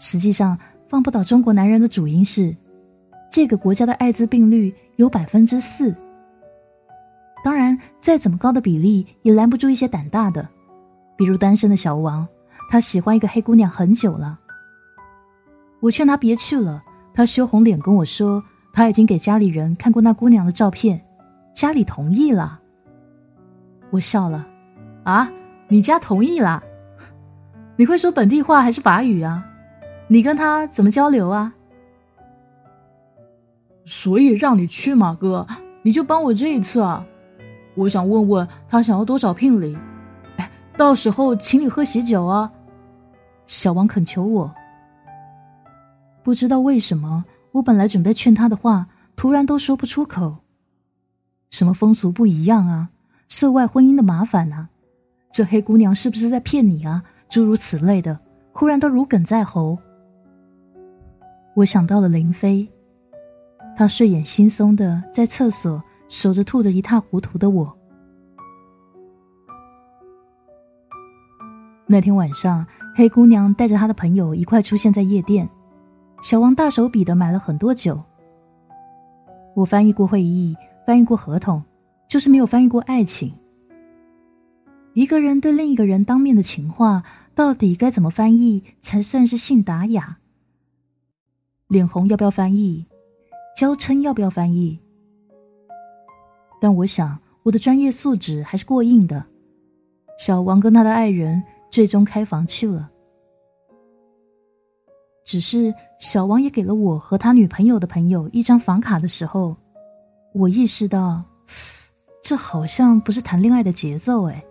[0.00, 2.56] 实际上，放不倒中国男人的主因是，
[3.30, 5.94] 这个国家的艾滋病率有百分之四。
[7.44, 10.48] 当然，再怎么高的比例也拦不住一些胆大的，
[11.14, 12.26] 比如单身的小王，
[12.70, 14.40] 他喜欢一个黑姑娘很久了。
[15.80, 18.42] 我劝他别去了，他羞红脸跟我说，
[18.72, 21.04] 他已经给家里人看过那姑娘的照片。
[21.52, 22.58] 家里同意了，
[23.90, 24.48] 我笑了。
[25.02, 25.30] 啊，
[25.72, 26.60] 你家同意了？
[27.76, 29.46] 你会说本地话还是法语啊？
[30.08, 31.54] 你跟他怎么交流啊？
[33.86, 35.46] 所以让你去嘛，哥，
[35.82, 37.06] 你就帮我这一次啊。
[37.76, 39.78] 我想问问他想要多少聘礼，
[40.38, 42.50] 哎，到时候请你喝喜酒啊。
[43.46, 44.52] 小王恳求我。
[46.24, 50.38] 不知道为什么，我本来准备劝他的话，突然都说不出口。
[51.50, 52.90] 什么风俗不一样啊？
[53.28, 54.69] 涉外婚姻的麻烦啊？
[55.30, 57.02] 这黑姑娘是不是在骗你啊？
[57.28, 58.18] 诸如此类的，
[58.52, 59.78] 忽然都如鲠在喉。
[61.54, 62.68] 我想到了林飞，
[63.76, 67.76] 他睡眼惺忪的在厕所守着，吐着一塌糊涂的我。
[71.86, 75.48] 那天晚上，黑姑娘带着她的朋友一块出现在夜店，
[76.22, 78.02] 小王大手笔的买了很多酒。
[79.54, 80.56] 我翻译过会议。
[80.86, 81.62] 翻译过合同，
[82.08, 83.32] 就是没有翻译过爱情。
[85.00, 90.18] 一个人对另一个人当面的情话，到底该怎么翻译才算是信达雅？
[91.68, 92.84] 脸红要不要翻译？
[93.56, 94.78] 娇嗔要不要翻译？
[96.60, 99.24] 但我想我的专业素质还是过硬的。
[100.18, 102.90] 小王跟他的爱人最终开房去了，
[105.24, 109.56] 只是小王也给了我和他女朋友的朋友一张房卡的时候。
[110.34, 111.24] 我意识到，
[112.22, 114.44] 这好像不是谈恋爱的节奏哎。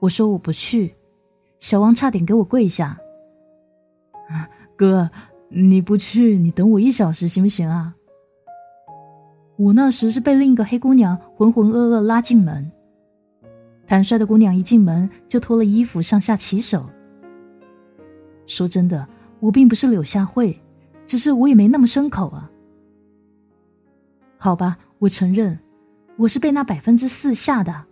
[0.00, 0.94] 我说我不去，
[1.58, 2.98] 小王差点给我跪下。
[4.76, 5.10] 哥，
[5.48, 7.94] 你不去，你等我一小时行不行啊？
[9.56, 12.70] 我那时是被另一个黑姑娘浑浑噩噩拉进门，
[13.86, 16.90] 坦率的姑娘一进门就脱了衣服上下其手。
[18.46, 19.08] 说真的，
[19.40, 20.60] 我并不是柳下惠，
[21.06, 22.50] 只是我也没那么牲口啊。
[24.36, 25.58] 好吧，我承认，
[26.18, 27.85] 我是被那百分之四吓的。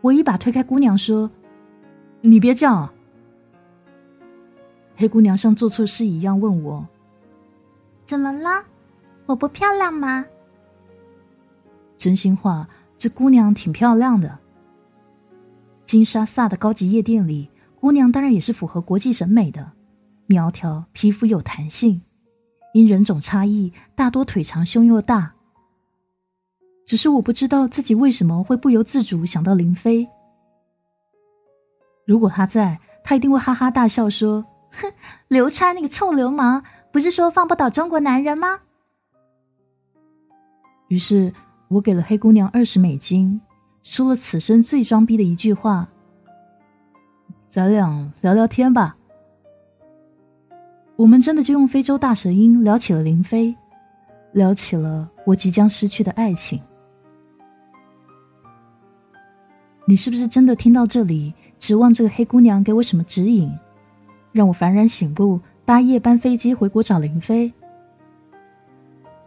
[0.00, 1.30] 我一把推开姑娘，说
[2.22, 2.92] ：“你别这样。”
[4.96, 6.88] 黑姑娘像做错事一样问我
[8.04, 8.64] ：“怎么了？
[9.26, 10.26] 我不漂亮吗？”
[11.96, 14.38] 真心话，这姑娘挺漂亮的。
[15.84, 19.72] 金沙萨的高级夜店里，姑娘当然也是符合国际审美的，
[20.26, 22.02] 苗条，皮肤有弹性，
[22.72, 25.34] 因人种差异，大多腿长胸又大。
[26.88, 30.08] 只是我不知道自己为什么会不由自主想到林飞，
[32.06, 34.90] 如果他在，他一定会哈哈大笑说：“哼，
[35.28, 38.60] 刘川那个臭流氓，不是说放不倒中国男人吗？”
[40.88, 41.30] 于是
[41.68, 43.38] 我给了黑姑娘二十美金，
[43.82, 45.86] 说了此生最装逼的一句话
[47.50, 48.96] ：“咱俩聊聊天吧。”
[50.96, 53.54] 我们真的就用非洲大舌音聊起了林飞，
[54.32, 56.58] 聊起了我即将失去的爱情。
[59.88, 63.50] 你是不是真的听到这里，指望这个黑姑娘给我什么指引，
[64.32, 67.50] 让我幡然醒悟，搭夜班飞机回国找林飞？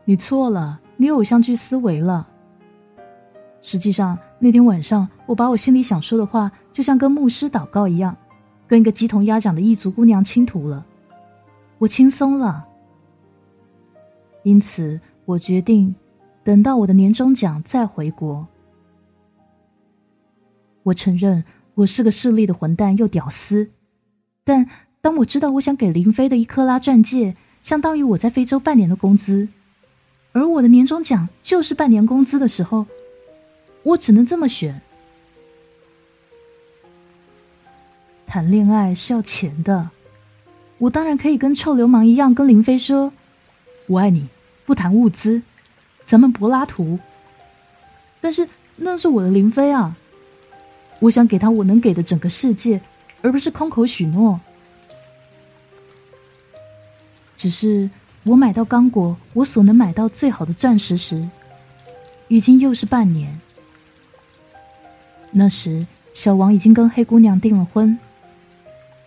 [0.05, 2.27] 你错了，你有偶像剧思维了。
[3.63, 8.15] 实际上那天晚上，我把我心里想说的话，就像跟牧师祷告一样，
[8.67, 10.85] 跟一个鸡同鸭讲的异族姑娘倾吐了。
[11.79, 12.63] 我轻松了，
[14.43, 15.95] 因此我决定
[16.43, 18.47] 等到我的年终奖再回国。
[20.83, 21.43] 我承认
[21.75, 23.69] 我是个势利的混蛋又屌丝，
[24.43, 24.67] 但
[25.01, 29.47] 当我知道我想给林飞的一克拉钻戒相当于我在非洲半年的工资，
[30.31, 32.85] 而我的年终奖就是半年工资的时候，
[33.83, 34.81] 我只能这么选。
[38.25, 39.89] 谈恋爱是要钱的。
[40.77, 43.13] 我当然可以跟臭流氓一样，跟林飞说
[43.85, 44.29] ：“我爱你，
[44.65, 45.43] 不谈物资，
[46.05, 46.97] 咱们柏拉图。”
[48.19, 49.95] 但是那是我的林飞啊！
[51.01, 52.79] 我想给他我能给的整个世界，
[53.21, 54.39] 而不是空口许诺。
[57.35, 57.89] 只是
[58.23, 61.27] 我买到刚果我所能买到最好的钻石时，
[62.29, 63.37] 已经又是半年。
[65.31, 67.99] 那时小王已经跟黑姑娘订了婚，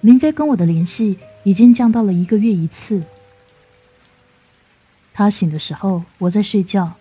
[0.02, 1.18] 林飞跟我的联系。
[1.46, 3.02] 已经降到了一个月一次。
[5.12, 6.94] 他醒的时候，我在睡觉；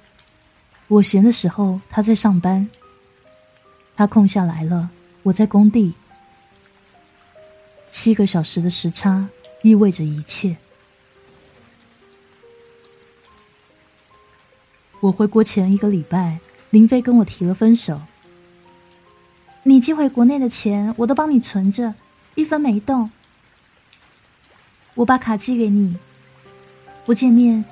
[0.90, 2.70] 我闲的时候，他在上班。
[3.96, 4.90] 他空下来了，
[5.24, 5.94] 我在工地。
[7.90, 9.28] 七个小时的时差
[9.62, 10.58] 意味着一切。
[15.00, 16.40] 我回国前一个礼拜，
[16.72, 18.02] 林飞跟我提了分手。
[19.64, 21.94] 你寄回国内的钱，我都帮你存着，
[22.36, 23.12] 一分没动。
[24.96, 25.98] 我把卡寄给你。
[27.06, 27.64] 不见面，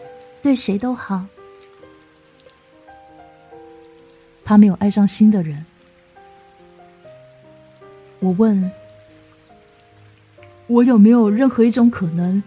[0.41, 1.25] 对谁都好。
[4.43, 5.65] 他没有爱上新的人。
[8.21, 8.71] 我问：
[10.67, 12.41] 我有没有任何一种可能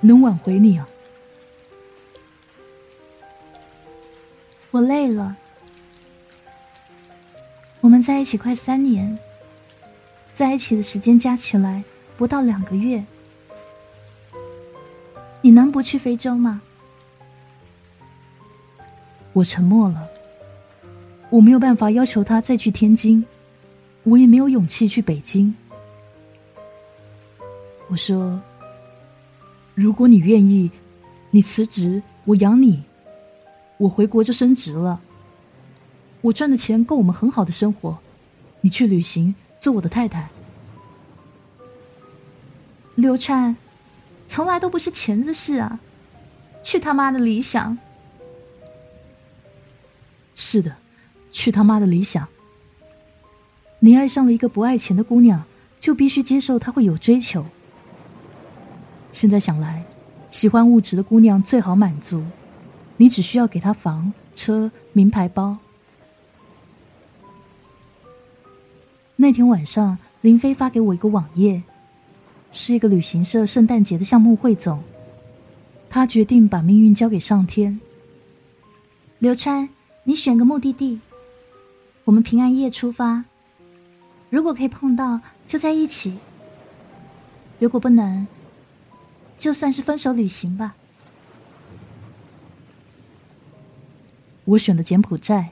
[0.00, 0.86] 能挽回你啊？
[4.70, 5.34] 我累了。
[7.80, 9.18] 我们在一起快三年，
[10.34, 11.82] 在一起的时间加起来
[12.18, 13.02] 不到两个月。
[15.40, 16.60] 你能不去非洲吗？
[19.32, 20.06] 我沉默了。
[21.30, 23.24] 我没有办法要求他再去天津，
[24.06, 25.54] 我也没有勇气去北京。
[27.88, 28.40] 我说
[29.74, 30.70] ：“如果你愿意，
[31.32, 32.84] 你辞职，我养你，
[33.78, 35.00] 我回国就升职了。
[36.20, 37.98] 我赚的钱够我们很好的生活，
[38.60, 40.28] 你去旅行，做我的太太。”
[42.94, 43.56] 刘灿。
[44.28, 45.78] 从来都不是钱的事啊！
[46.60, 47.78] 去他妈的理想！
[50.34, 50.78] 是的，
[51.30, 52.26] 去他妈的理想！
[53.80, 55.44] 你爱上了一个不爱钱的姑娘，
[55.78, 57.46] 就必须接受她会有追求。
[59.12, 59.84] 现在想来，
[60.30, 62.24] 喜欢物质的姑娘最好满足，
[62.96, 65.58] 你只需要给她房、车、名牌包。
[69.16, 71.62] 那天晚上，林飞发给我一个网页。
[72.50, 74.82] 是一个旅行社圣诞节的项目汇总，
[75.90, 77.78] 他决定把命运交给上天。
[79.18, 79.68] 刘川，
[80.04, 81.00] 你选个目的地，
[82.04, 83.24] 我们平安夜出发。
[84.28, 86.18] 如果可以碰到，就在一起；
[87.58, 88.26] 如果不能，
[89.38, 90.74] 就算是分手旅行吧。
[94.44, 95.50] 我选了柬埔寨。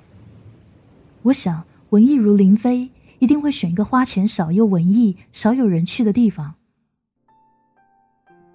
[1.23, 6.55] 我想，文艺如林飞，一定会选一个花钱少又文艺、少有人去的地方。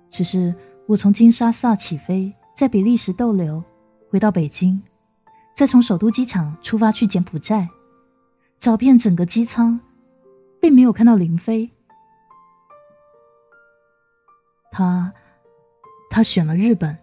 [0.09, 0.53] 只是
[0.87, 3.63] 我从金沙萨起飞，在比利时逗留，
[4.09, 4.81] 回到北京，
[5.55, 7.69] 再从首都机场出发去柬埔寨，
[8.57, 9.79] 找遍整个机舱，
[10.59, 11.69] 并没有看到林飞。
[14.71, 15.13] 他，
[16.09, 16.97] 他选了日本。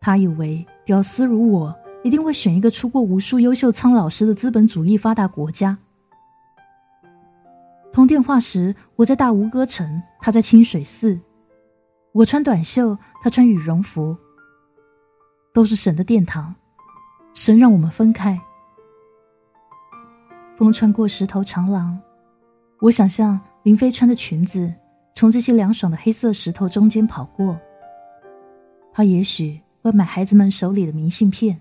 [0.00, 5.76] 他以为屌丝如我一定会选一个出过无数优秀苍老师的资本主义发达国家。
[7.92, 11.20] 通电话时，我在大吴哥城，他在清水寺。
[12.12, 14.16] 我穿短袖，他穿羽绒服。
[15.52, 16.54] 都是神的殿堂，
[17.34, 18.40] 神让我们分开。
[20.60, 21.98] 风穿过石头长廊，
[22.80, 24.70] 我想象林飞穿着裙子
[25.14, 27.58] 从这些凉爽的黑色石头中间跑过。
[28.92, 31.58] 他也许会买孩子们手里的明信片。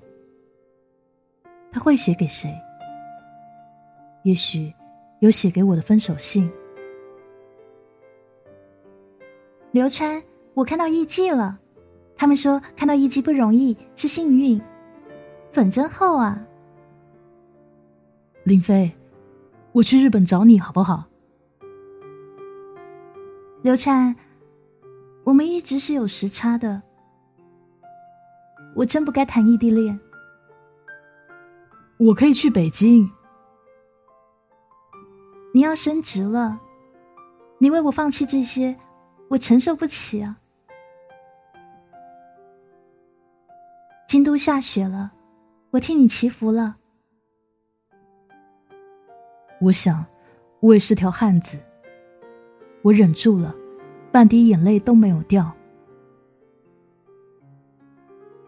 [1.71, 2.53] 他会写给谁？
[4.23, 4.73] 也许
[5.21, 6.51] 有写给我的分手信。
[9.71, 10.21] 刘川，
[10.53, 11.57] 我看到艺妓了。
[12.17, 14.61] 他们说看到艺妓不容易，是幸运。
[15.49, 16.45] 粉真厚啊！
[18.49, 18.91] 林飞，
[19.73, 21.05] 我去日本找你好不好？
[23.61, 24.15] 刘禅，
[25.23, 26.81] 我们一直是有时差的。
[28.75, 29.99] 我真不该谈异地恋。
[31.99, 33.11] 我可以去北京。
[35.53, 36.59] 你要升职了，
[37.59, 38.75] 你为我放弃这些，
[39.27, 40.37] 我承受不起啊！
[44.07, 45.11] 京都下雪了，
[45.69, 46.77] 我替你祈福了。
[49.61, 50.05] 我想，
[50.59, 51.57] 我也是条汉子。
[52.81, 53.53] 我忍住了，
[54.11, 55.51] 半滴眼泪都没有掉。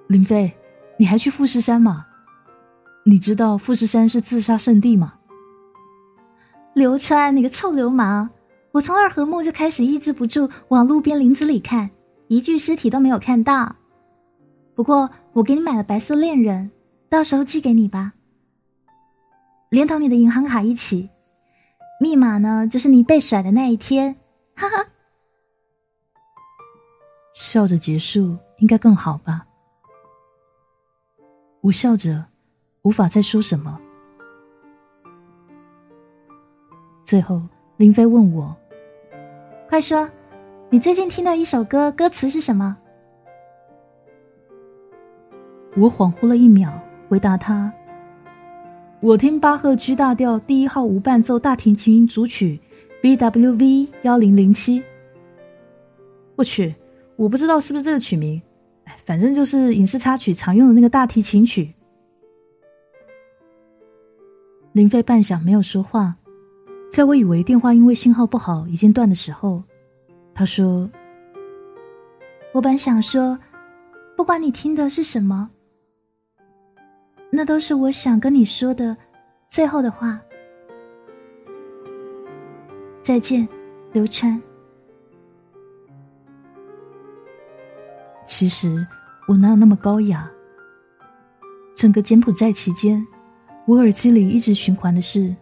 [0.07, 0.51] 林飞，
[0.97, 2.05] 你还去富士山吗？
[3.03, 5.16] 你知道富士山是自杀圣地吗？
[6.74, 8.30] 刘川，你个臭流氓！
[8.72, 11.89] 我从二合目就开始抑制不住往路边林子里看，
[12.28, 13.76] 一具尸体都没有看到。
[14.74, 16.72] 不过我给你买了白色恋人，
[17.09, 18.14] 到时候寄给你吧，
[19.72, 21.10] 连同你的银行卡一起。
[22.00, 24.18] 密码呢，就是你被甩的那一天。
[24.56, 24.86] 哈哈，
[27.34, 29.48] 笑着结束应该更好吧？
[31.62, 32.26] 我笑着。
[32.84, 33.80] 无法再说什么。
[37.06, 37.44] 最后，
[37.78, 38.58] 林飞问我
[39.70, 40.10] ：“快说，
[40.72, 42.76] 你最近听的一首歌，歌词是什么？”
[45.78, 46.74] 我恍惚了一秒，
[47.08, 47.72] 回答他
[49.02, 52.60] ：“我听巴赫 G 大调第一号无伴奏大提琴组曲
[53.02, 54.84] BWV 幺零零七。”
[56.38, 56.76] 我去，
[57.16, 58.39] 我不知道是不是这个曲名，
[58.84, 61.74] 哎，反正就是影视插曲常用的那个大提琴曲。
[64.74, 66.16] 林飞半晌没有说话，
[66.91, 69.64] 在我以为电话因为信号不好已经断的时候，
[70.32, 70.88] 他说
[72.54, 73.39] ：“我本想说，
[74.16, 75.49] 不管你听的是什么，
[77.32, 78.96] 那都是我想跟你说的
[79.48, 80.22] 最后的话。
[83.02, 83.48] 再见，
[83.94, 84.40] 刘川。”
[88.26, 88.86] 其实
[89.28, 90.30] 我哪有那么高雅？
[91.76, 93.06] 整个柬埔寨期间。
[93.66, 95.36] 我耳机里一直循环的是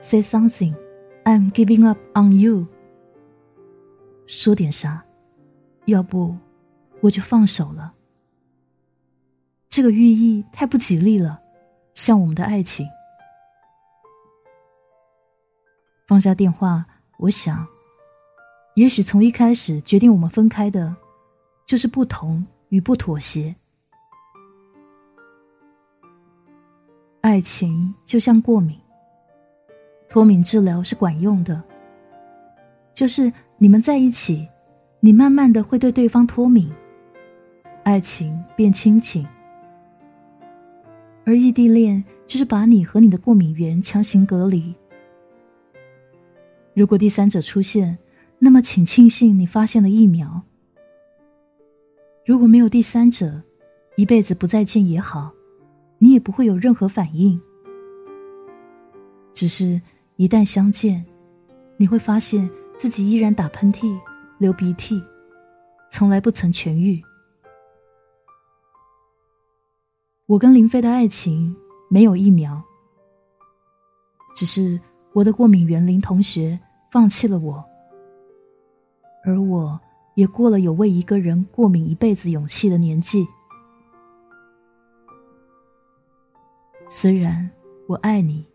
[0.00, 0.74] “Say something,
[1.24, 2.66] I'm giving up on you。”
[4.26, 5.04] 说点啥？
[5.86, 6.36] 要不
[7.00, 7.93] 我就放手了。
[9.74, 11.42] 这个寓意太不吉利了，
[11.94, 12.86] 像我们的爱情。
[16.06, 17.66] 放下电话，我想，
[18.76, 20.94] 也许从一开始决定我们分开的，
[21.66, 23.52] 就是不同与不妥协。
[27.22, 28.78] 爱情就像过敏，
[30.08, 31.60] 脱敏治疗是管用的。
[32.94, 34.48] 就是你们在一起，
[35.00, 36.72] 你慢慢的会对对方脱敏，
[37.82, 39.26] 爱情变亲情。
[41.24, 44.74] 而异地恋就是把你和你的过敏源强行隔离。
[46.74, 47.98] 如果第三者出现，
[48.38, 50.42] 那么请庆幸你发现了疫苗。
[52.26, 53.42] 如果没有第三者，
[53.96, 55.32] 一辈子不再见也好。
[55.98, 57.40] 你也不会有任何反应，
[59.32, 59.80] 只是
[60.16, 61.02] 一旦相见，
[61.78, 63.98] 你会发现自己依然打喷嚏、
[64.36, 65.02] 流鼻涕，
[65.90, 67.02] 从来不曾痊愈。
[70.26, 71.54] 我跟林飞的爱情
[71.90, 72.62] 没有疫苗，
[74.34, 74.80] 只是
[75.12, 76.58] 我的过敏源林同学
[76.90, 77.62] 放弃了我，
[79.22, 79.78] 而我
[80.14, 83.28] 也过了有为一个人过敏一辈子勇气的年纪。
[86.88, 87.50] 虽然
[87.86, 88.48] 我爱你，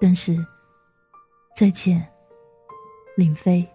[0.00, 0.36] 但是
[1.54, 2.04] 再见，
[3.16, 3.68] 林飞。